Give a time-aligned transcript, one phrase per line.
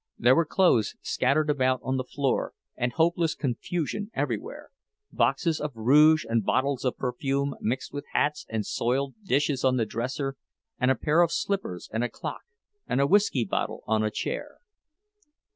[0.17, 6.43] There were clothes scattered about on the floor, and hopeless confusion everywhere—boxes of rouge and
[6.43, 10.37] bottles of perfume mixed with hats and soiled dishes on the dresser,
[10.79, 12.41] and a pair of slippers and a clock
[12.87, 14.55] and a whisky bottle on a chair.